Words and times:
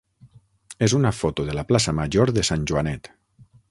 és 0.87 0.95
una 1.01 1.11
foto 1.19 1.47
de 1.51 1.59
la 1.59 1.67
plaça 1.73 1.97
major 2.01 2.35
de 2.39 2.49
Sant 2.53 2.69
Joanet. 2.73 3.17